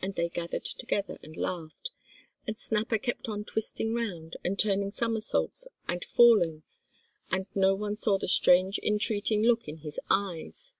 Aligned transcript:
And 0.00 0.14
they 0.14 0.28
gathered 0.28 0.62
together 0.64 1.18
and 1.20 1.36
laughed, 1.36 1.90
and 2.46 2.56
Snapper 2.56 2.96
kept 2.96 3.28
on 3.28 3.42
twisting 3.42 3.92
round, 3.92 4.36
and 4.44 4.56
turning 4.56 4.92
somersaults 4.92 5.66
and 5.88 6.04
falling, 6.04 6.62
and 7.32 7.46
no 7.56 7.74
one 7.74 7.96
saw 7.96 8.18
the 8.18 8.28
strange 8.28 8.78
entreating 8.78 9.42
look 9.42 9.66
in 9.66 9.78
his 9.78 9.98
eyes. 10.08 10.74